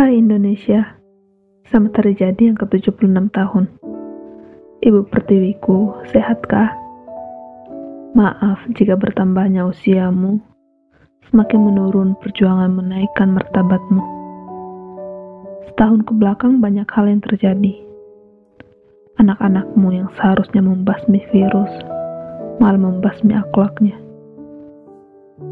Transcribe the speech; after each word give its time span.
Hai 0.00 0.16
Indonesia, 0.16 0.96
selamat 1.68 2.00
hari 2.00 2.16
jadi 2.16 2.42
yang 2.48 2.56
ke-76 2.56 3.20
tahun. 3.36 3.68
Ibu 4.80 5.04
pertiwiku, 5.12 6.08
sehatkah? 6.08 6.72
Maaf 8.16 8.64
jika 8.72 8.96
bertambahnya 8.96 9.68
usiamu, 9.68 10.40
semakin 11.28 11.60
menurun 11.60 12.16
perjuangan 12.16 12.72
menaikkan 12.72 13.28
martabatmu. 13.28 14.00
Setahun 15.68 16.08
ke 16.08 16.16
belakang 16.16 16.64
banyak 16.64 16.88
hal 16.88 17.04
yang 17.04 17.20
terjadi. 17.20 17.84
Anak-anakmu 19.20 20.00
yang 20.00 20.08
seharusnya 20.16 20.64
membasmi 20.64 21.28
virus, 21.28 21.72
malah 22.56 22.80
membasmi 22.80 23.36
akhlaknya. 23.36 24.00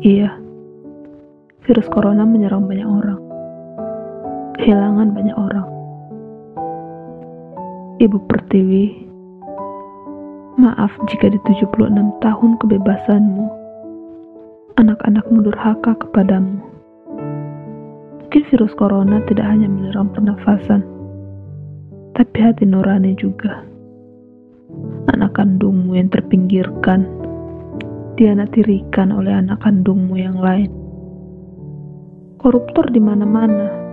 Iya, 0.01 0.41
virus 1.69 1.85
corona 1.93 2.24
menyerang 2.24 2.65
banyak 2.65 2.88
orang 2.88 3.27
kehilangan 4.59 5.15
banyak 5.15 5.37
orang. 5.39 5.69
Ibu 8.03 8.19
Pertiwi, 8.27 8.85
maaf 10.59 10.91
jika 11.07 11.30
di 11.30 11.39
76 11.47 11.95
tahun 12.23 12.51
kebebasanmu, 12.59 13.47
anak-anakmu 14.79 15.47
durhaka 15.47 15.95
kepadamu. 16.02 16.59
Mungkin 18.19 18.43
virus 18.52 18.75
corona 18.77 19.23
tidak 19.30 19.47
hanya 19.47 19.71
menyerang 19.71 20.11
pernafasan, 20.11 20.83
tapi 22.19 22.37
hati 22.43 22.66
nurani 22.66 23.15
juga. 23.15 23.63
Anak 25.15 25.38
kandungmu 25.38 25.97
yang 25.97 26.11
terpinggirkan, 26.11 27.07
dianatirikan 28.19 29.15
oleh 29.15 29.33
anak 29.33 29.59
kandungmu 29.65 30.19
yang 30.19 30.38
lain. 30.38 30.71
Koruptor 32.38 32.87
di 32.95 33.02
mana-mana, 33.02 33.88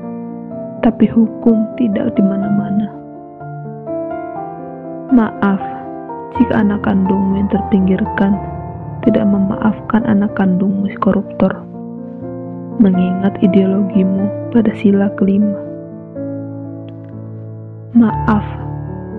tapi 0.85 1.09
hukum 1.09 1.65
tidak 1.81 2.13
di 2.13 2.21
mana-mana. 2.21 2.93
Maaf 5.09 5.57
jika 6.37 6.61
anak 6.61 6.85
kandungmu 6.85 7.41
yang 7.41 7.49
terpinggirkan 7.49 8.37
tidak 9.01 9.25
memaafkan 9.25 10.05
anak 10.05 10.29
kandungmu 10.37 10.85
si 10.85 10.97
koruptor, 11.01 11.49
mengingat 12.77 13.33
ideologimu 13.41 14.29
pada 14.53 14.69
sila 14.77 15.09
kelima. 15.17 15.57
Maaf 17.97 18.45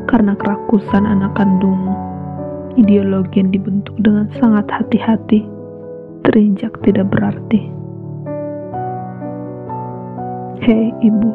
karena 0.07 0.39
kerakusan 0.39 1.03
anak 1.03 1.35
kandungmu, 1.35 1.99
ideologi 2.79 3.43
yang 3.43 3.51
dibentuk 3.51 3.99
dengan 3.99 4.31
sangat 4.39 4.71
hati-hati, 4.71 5.43
terinjak 6.23 6.71
tidak 6.87 7.11
berarti. 7.11 7.75
Hei 10.67 10.91
ibu, 10.99 11.31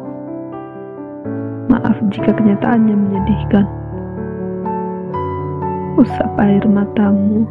Maaf 1.70 1.96
jika 2.10 2.34
kenyataannya 2.34 2.96
menyedihkan. 2.96 3.66
Usap 6.00 6.30
air 6.40 6.64
matamu 6.66 7.44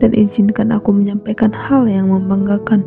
dan 0.00 0.16
izinkan 0.16 0.72
aku 0.72 0.96
menyampaikan 0.96 1.52
hal 1.52 1.84
yang 1.84 2.08
membanggakan. 2.08 2.80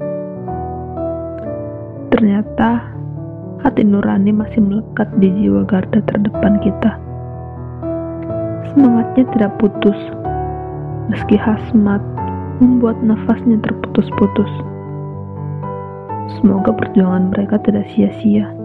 Ternyata 2.10 2.82
hati 3.62 3.86
nurani 3.86 4.34
masih 4.34 4.60
melekat 4.60 5.08
di 5.22 5.30
jiwa 5.30 5.62
garda 5.70 6.02
terdepan 6.10 6.58
kita. 6.66 6.98
Semangatnya 8.74 9.24
tidak 9.38 9.52
putus, 9.62 9.98
meski 11.14 11.38
hasmat 11.38 12.02
membuat 12.58 12.98
nafasnya 13.06 13.62
terputus-putus. 13.62 14.52
Semoga 16.40 16.74
perjuangan 16.74 17.30
mereka 17.30 17.62
tidak 17.62 17.86
sia-sia. 17.94 18.63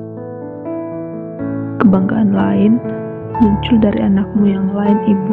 Kebanggaan 1.88 2.36
lain 2.36 2.76
muncul 3.40 3.80
dari 3.80 4.04
anakmu 4.04 4.44
yang 4.44 4.76
lain 4.76 5.08
ibu. 5.08 5.32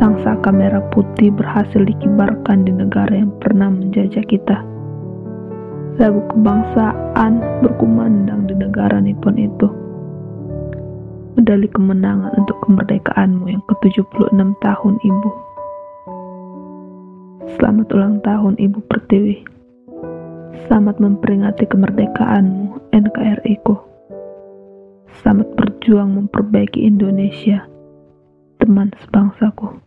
Sang 0.00 0.16
saka 0.24 0.48
merah 0.48 0.80
putih 0.88 1.28
berhasil 1.28 1.84
dikibarkan 1.84 2.64
di 2.64 2.72
negara 2.72 3.20
yang 3.20 3.28
pernah 3.36 3.68
menjajah 3.68 4.24
kita. 4.24 4.64
Lagu 6.00 6.16
kebangsaan 6.32 7.44
berkumandang 7.60 8.48
di 8.48 8.56
negara 8.56 9.04
Nippon 9.04 9.36
itu. 9.36 9.68
Medali 11.36 11.68
kemenangan 11.68 12.32
untuk 12.40 12.56
kemerdekaanmu 12.64 13.52
yang 13.52 13.60
ke-76 13.68 14.32
tahun 14.64 14.94
ibu. 14.96 15.30
Selamat 17.60 17.86
ulang 17.92 18.16
tahun 18.24 18.56
Ibu 18.56 18.80
Pertiwi. 18.88 19.44
Selamat 20.64 20.96
memperingati 21.04 21.68
kemerdekaanmu 21.68 22.96
NKRI 22.96 23.60
ku. 23.60 23.91
Selamat 25.22 25.54
berjuang 25.54 26.18
memperbaiki 26.18 26.82
Indonesia, 26.82 27.62
teman 28.58 28.90
sebangsaku. 29.06 29.81